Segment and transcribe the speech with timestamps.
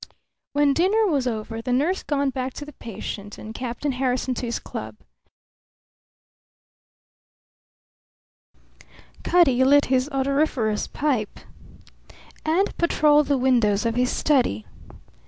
[0.53, 4.47] When dinner was over, the nurse gone back to the patient and Captain Harrison to
[4.47, 4.95] his club,
[9.23, 11.41] Cutty lit his odoriferous pipe
[12.43, 14.65] and patrolled the windows of his study.